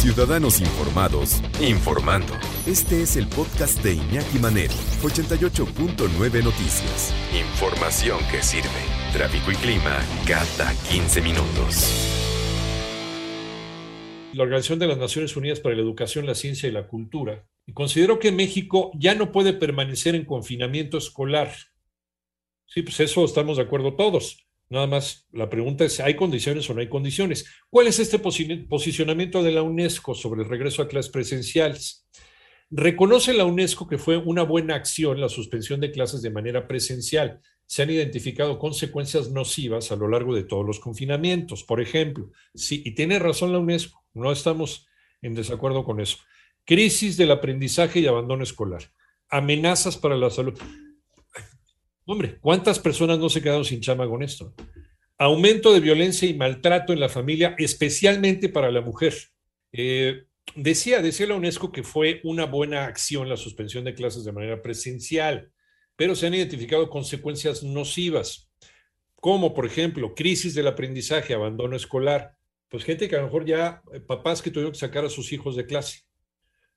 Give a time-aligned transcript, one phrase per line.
[0.00, 2.32] Ciudadanos Informados, informando.
[2.66, 7.14] Este es el podcast de Iñaki Manero, 88.9 Noticias.
[7.38, 8.70] Información que sirve.
[9.12, 11.84] Tráfico y clima cada 15 minutos.
[14.32, 18.18] La Organización de las Naciones Unidas para la Educación, la Ciencia y la Cultura consideró
[18.18, 21.52] que México ya no puede permanecer en confinamiento escolar.
[22.64, 24.49] Sí, pues eso estamos de acuerdo todos.
[24.70, 27.44] Nada más la pregunta es, ¿hay condiciones o no hay condiciones?
[27.68, 32.06] ¿Cuál es este posicionamiento de la UNESCO sobre el regreso a clases presenciales?
[32.70, 37.40] Reconoce la UNESCO que fue una buena acción la suspensión de clases de manera presencial.
[37.66, 41.64] Se han identificado consecuencias nocivas a lo largo de todos los confinamientos.
[41.64, 44.86] Por ejemplo, sí, y tiene razón la UNESCO, no estamos
[45.20, 46.18] en desacuerdo con eso.
[46.64, 48.84] Crisis del aprendizaje y abandono escolar.
[49.28, 50.56] Amenazas para la salud.
[52.10, 54.52] Hombre, ¿cuántas personas no se quedaron sin chama con esto?
[55.16, 59.14] Aumento de violencia y maltrato en la familia, especialmente para la mujer.
[59.70, 60.24] Eh,
[60.56, 64.60] decía, decía la UNESCO que fue una buena acción la suspensión de clases de manera
[64.60, 65.52] presencial,
[65.94, 68.50] pero se han identificado consecuencias nocivas,
[69.14, 72.34] como por ejemplo crisis del aprendizaje, abandono escolar.
[72.68, 75.32] Pues gente que a lo mejor ya, eh, papás que tuvieron que sacar a sus
[75.32, 76.00] hijos de clase.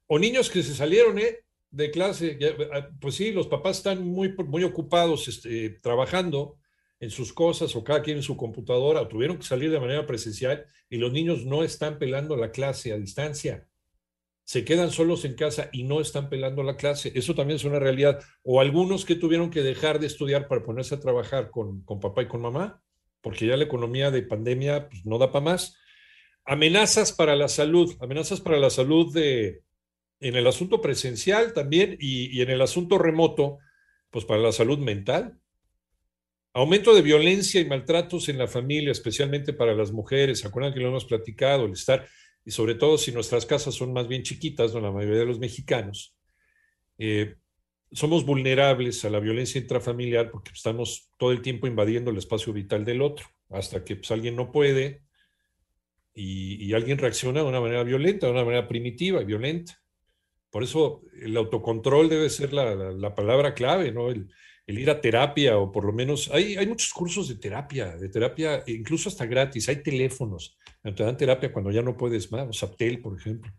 [0.06, 1.40] O niños que se salieron, ¿eh?
[1.74, 2.38] De clase,
[2.72, 6.60] ah, pues sí, los papás están muy, muy ocupados este, trabajando
[7.00, 10.06] en sus cosas o cada quien en su computadora, o tuvieron que salir de manera
[10.06, 13.68] presencial y los niños no están pelando la clase a distancia.
[14.46, 17.12] Se quedan solos en casa y no están pelando la clase.
[17.16, 18.20] Eso también es una realidad.
[18.44, 22.22] O algunos que tuvieron que dejar de estudiar para ponerse a trabajar con, con papá
[22.22, 22.84] y con mamá,
[23.22, 25.76] porque ya la economía de pandemia pues, no da para más.
[26.46, 29.64] Amenazas para la salud, amenazas para la salud de,
[30.24, 33.60] en el asunto presencial también y, en el asunto remoto,
[34.10, 35.38] pues para la salud mental.
[36.54, 40.40] Aumento de violencia y maltratos en la familia, especialmente para las mujeres.
[40.40, 41.66] ¿Se acuerdan que lo hemos platicado?
[41.66, 42.08] El estar,
[42.46, 44.80] y sobre todo si nuestras casas son más bien chiquitas, ¿no?
[44.80, 46.16] la mayoría de los mexicanos,
[46.98, 47.36] eh,
[47.92, 52.86] somos vulnerables a la violencia intrafamiliar porque estamos todo el tiempo invadiendo el espacio vital
[52.86, 55.04] del otro, hasta que pues, alguien no puede
[56.14, 59.83] y, y alguien reacciona de una manera violenta, de una manera primitiva y violenta.
[60.54, 64.12] Por eso el autocontrol debe ser la, palabra clave, ¿no?
[64.12, 64.30] El,
[64.68, 69.10] ir a terapia o por lo menos, hay, muchos cursos de terapia, de terapia incluso
[69.10, 73.18] hasta gratis, hay teléfonos, te dan terapia cuando ya no puedes más, o Saptel, por
[73.20, 73.52] ejemplo.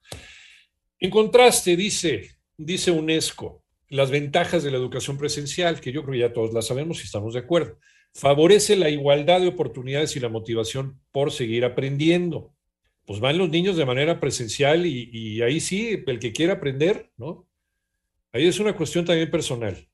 [1.01, 6.21] En contraste, dice, dice UNESCO, las ventajas de la educación presencial, que yo creo que
[6.21, 7.77] ya todos las sabemos y estamos de acuerdo,
[8.15, 12.54] favorece la igualdad de oportunidades y la motivación por seguir aprendiendo
[13.07, 17.47] pues van los niños de manera presencial y, ahí sí, el que quiera aprender, ¿no?
[18.33, 19.89] Ahí es una cuestión también personal.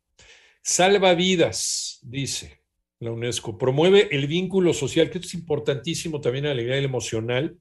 [0.62, 2.60] Salva vidas, dice
[3.00, 3.58] la UNESCO.
[3.58, 7.58] Promueve el vínculo social, que es importantísimo también a la nivel emocional.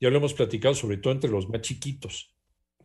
[0.00, 2.34] Ya lo hemos platicado, sobre todo entre los más chiquitos,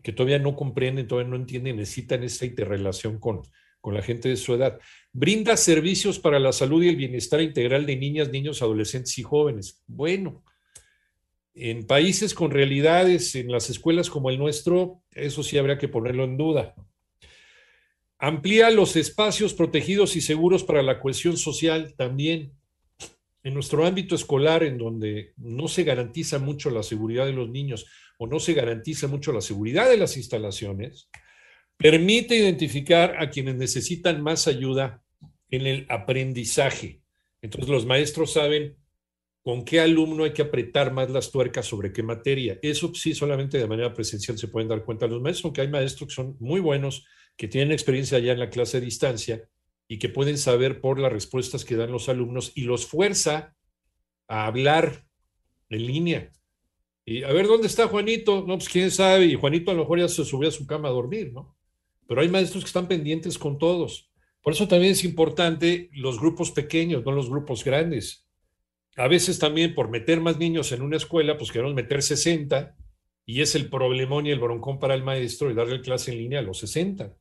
[0.02, 3.42] que todavía no comprenden, todavía no entienden, necesitan esta interrelación con,
[3.80, 4.80] con la gente de su edad.
[5.12, 9.84] Brinda servicios para la salud y el bienestar integral de niñas, niños, adolescentes y jóvenes.
[9.86, 10.44] Bueno,
[11.56, 16.24] en países con realidades, en las escuelas como el nuestro, eso sí habría que ponerlo
[16.24, 16.76] en duda.
[18.18, 22.54] Amplía los espacios protegidos y seguros para la cohesión social también.
[23.44, 27.86] En nuestro ámbito escolar, en donde no se garantiza mucho la seguridad de los niños
[28.18, 31.10] o no se garantiza mucho la seguridad de las instalaciones,
[31.78, 35.04] permite identificar a quienes necesitan más ayuda
[35.50, 37.02] en el aprendizaje.
[37.42, 38.78] Entonces los maestros saben
[39.44, 42.58] con qué alumno hay que apretar más las tuercas sobre qué materia.
[42.62, 46.08] Eso sí, solamente de manera presencial se pueden dar cuenta los maestros, aunque hay maestros
[46.08, 47.06] que son muy buenos,
[47.36, 49.44] que tienen experiencia ya en la clase de distancia
[49.86, 53.54] y que pueden saber por las respuestas que dan los alumnos y los fuerza
[54.30, 55.06] a hablar
[55.70, 56.32] en línea.
[57.06, 58.46] Y a ver, ¿dónde está Juanito?
[58.48, 60.88] No, pues quién sabe, y Juanito a lo mejor ya se subió a su cama
[60.88, 61.58] a dormir, ¿no?
[62.08, 64.10] Pero hay maestros que están pendientes con todos.
[64.42, 68.24] Por eso también es importante los grupos pequeños, no los grupos grandes
[68.96, 72.76] a veces también por meter más niños en una escuela, pues queremos meter 60
[73.26, 76.40] y es el problemón y el broncón para el maestro y darle clase en línea
[76.40, 77.16] a los 60.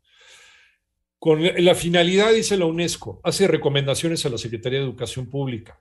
[1.19, 5.81] Con la finalidad, dice la UNESCO, hace recomendaciones a la Secretaría de Educación Pública.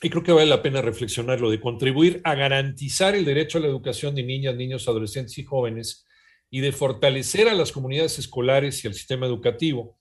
[0.00, 3.66] Y creo que vale la pena reflexionarlo, de contribuir a garantizar el derecho a la
[3.66, 6.06] educación de niñas, niños, adolescentes y jóvenes
[6.50, 9.98] y de fortalecer a las comunidades escolares y al sistema educativo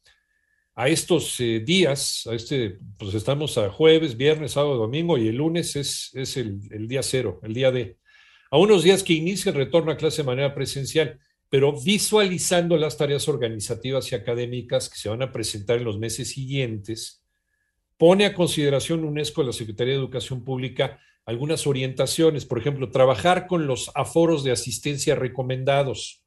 [0.78, 5.38] a estos eh, días, a este, pues estamos a jueves, viernes, sábado, domingo y el
[5.38, 7.98] lunes es, es el, día cero, el día de,
[8.52, 11.20] a unos días que inicia el retorno a clase de manera presencial,
[11.50, 16.30] pero visualizando las tareas organizativas y académicas que se van a presentar en los meses
[16.30, 17.24] siguientes,
[17.98, 23.66] pone a consideración UNESCO, la Secretaría de Educación Pública, algunas orientaciones, por ejemplo, trabajar con
[23.66, 26.24] los aforos de asistencia recomendados.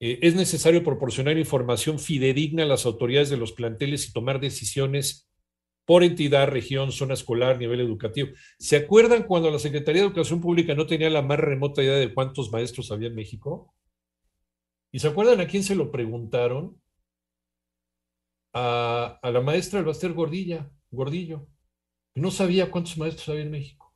[0.00, 5.30] Eh, es necesario proporcionar información fidedigna a las autoridades de los planteles y tomar decisiones
[5.84, 8.30] por entidad, región, zona escolar, nivel educativo.
[8.58, 12.14] ¿Se acuerdan cuando la Secretaría de Educación Pública no tenía la más remota idea de
[12.14, 13.74] cuántos maestros había en México?
[14.92, 16.80] ¿Y se acuerdan a quién se lo preguntaron?
[18.52, 21.46] A, la maestra Albaster Gordilla, Gordillo.
[22.14, 23.94] No sabía cuántos maestros había en México.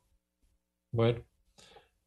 [0.91, 1.25] Bueno.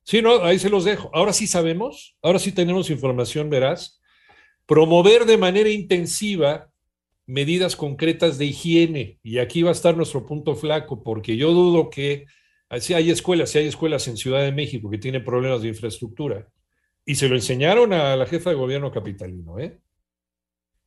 [0.09, 1.11] Sí, no, ahí se los dejo.
[1.13, 4.01] Ahora sí sabemos, ahora sí tenemos información veraz.
[4.65, 6.71] Promover de manera intensiva
[7.27, 9.19] medidas concretas de higiene.
[9.23, 12.25] Y aquí va a estar nuestro punto flaco, porque yo dudo que
[12.81, 16.49] si hay escuelas, si hay escuelas en Ciudad de México que tienen problemas de infraestructura.
[17.05, 19.79] Y se lo enseñaron a la jefa de gobierno capitalino, ¿eh?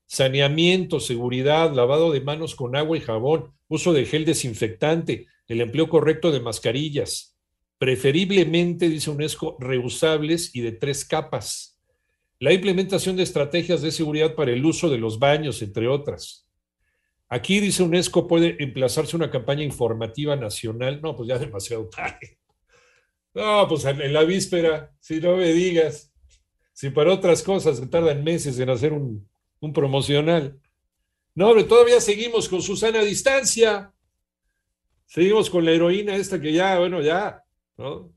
[0.07, 5.89] Saneamiento, seguridad, lavado de manos con agua y jabón, uso de gel desinfectante, el empleo
[5.89, 7.38] correcto de mascarillas,
[7.81, 11.72] preferiblemente, dice UNESCO, reusables y de tres capas
[12.38, 16.48] la implementación de estrategias de seguridad para el uso de los baños, entre otras.
[17.28, 21.00] Aquí, dice UNESCO, puede emplazarse una campaña informativa nacional.
[21.01, 22.39] No, pues ya demasiado tarde.
[23.36, 26.12] No, pues en la víspera, si no me digas,
[26.74, 29.28] si para otras cosas tardan meses en hacer un,
[29.60, 30.60] un promocional.
[31.36, 33.94] No, hombre, todavía seguimos con Susana a distancia.
[35.06, 37.44] Seguimos con la heroína esta que ya, bueno, ya,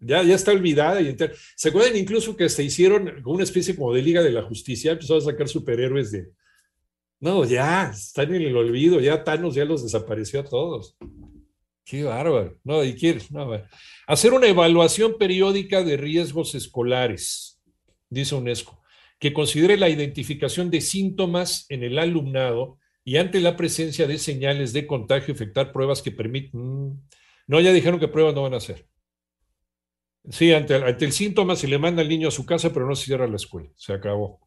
[0.00, 1.00] ya, ya está olvidada.
[1.00, 1.16] Y
[1.56, 4.93] ¿Se acuerdan incluso que se hicieron una especie como de Liga de la Justicia?
[4.93, 6.31] Empezaron a sacar superhéroes de...
[7.20, 10.96] No, ya, están en el olvido, ya Thanos ya los desapareció a todos.
[11.84, 12.58] Qué bárbaro.
[12.64, 13.50] No, y quiere, no,
[14.06, 17.61] hacer una evaluación periódica de riesgos escolares,
[18.08, 18.82] dice UNESCO,
[19.19, 24.72] que considere la identificación de síntomas en el alumnado y ante la presencia de señales
[24.72, 26.61] de contagio, efectuar pruebas que permitan...
[26.61, 27.02] Mm,
[27.46, 28.87] no, ya dijeron que pruebas no van a hacer.
[30.31, 33.05] Sí, ante, el síntoma se le manda al niño a su casa, pero no se
[33.06, 33.71] cierra la escuela.
[33.76, 34.41] Se acabó.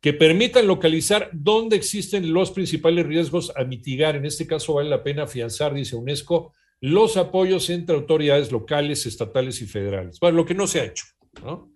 [0.00, 4.16] Que permitan localizar dónde existen los principales riesgos a mitigar.
[4.16, 9.60] En este caso vale la pena afianzar, dice UNESCO, los apoyos entre autoridades locales, estatales
[9.62, 10.20] y federales.
[10.20, 11.06] Bueno, lo que no se ha hecho,
[11.42, 11.72] ¿no?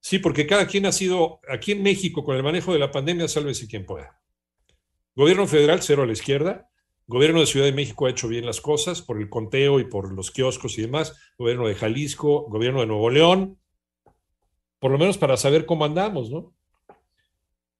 [0.00, 3.26] Sí, porque cada quien ha sido, aquí en México, con el manejo de la pandemia,
[3.26, 4.20] sálvese quien pueda.
[5.14, 6.68] Gobierno federal, cero a la izquierda.
[7.06, 10.12] Gobierno de Ciudad de México ha hecho bien las cosas por el conteo y por
[10.12, 11.14] los kioscos y demás.
[11.36, 13.58] Gobierno de Jalisco, gobierno de Nuevo León,
[14.78, 16.54] por lo menos para saber cómo andamos, ¿no?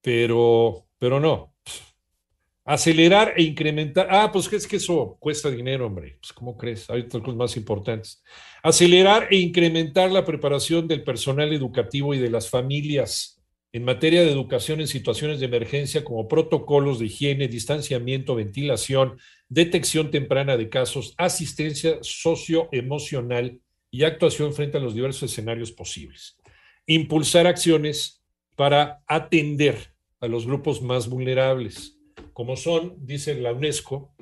[0.03, 1.55] Pero, pero no.
[2.67, 4.09] Acelerar e incrementar.
[4.11, 6.19] Ah, pues es que eso cuesta dinero, hombre.
[6.21, 6.89] Pues, ¿cómo crees?
[6.89, 8.23] Hay otras cosas más importantes.
[8.63, 13.44] Acelerar e incrementar la preparación del personal educativo y de las familias
[13.75, 19.19] en materia de educación en situaciones de emergencia como protocolos de higiene, distanciamiento, ventilación,
[19.49, 23.61] detección temprana de casos, asistencia socioemocional
[23.91, 26.37] y actuación frente a los diversos escenarios posibles.
[26.87, 28.23] Impulsar acciones
[28.55, 31.99] para atender a los grupos más vulnerables,
[32.33, 34.15] como son, dice la UNESCO,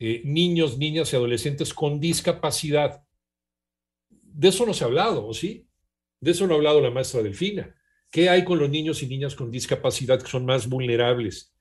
[0.00, 3.04] eh, niños, niñas y adolescentes con discapacidad.
[4.10, 5.68] De eso no se ha hablado, ¿o sí?
[6.20, 7.72] De eso no ha hablado la maestra Delfina
[8.10, 11.54] ¿Qué hay con los niños y niñas con discapacidad que son más vulnerables?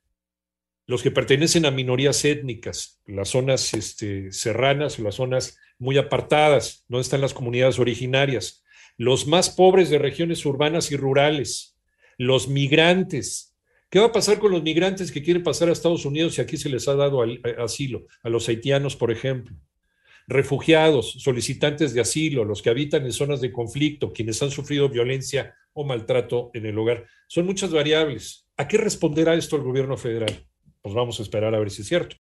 [0.88, 7.04] Los que pertenecen a minorías étnicas, las zonas este, serranas las zonas muy apartadas, donde
[7.04, 8.63] están las comunidades originarias,
[8.98, 11.77] los más pobres de regiones urbanas y rurales,
[12.18, 13.56] los migrantes.
[13.91, 16.58] ¿Qué va a pasar con los migrantes que quieren pasar a Estados Unidos si aquí
[16.58, 17.24] se les ha dado
[17.60, 18.08] asilo?
[18.24, 19.56] A los haitianos, por ejemplo
[20.29, 25.56] refugiados, solicitantes de asilo, los que habitan en zonas de conflicto, quienes han sufrido violencia
[25.79, 27.05] o maltrato en el hogar.
[27.27, 28.50] Son muchas variables.
[28.57, 30.45] ¿A qué responderá esto el gobierno federal?
[30.81, 32.17] Pues vamos a esperar a ver si es cierto.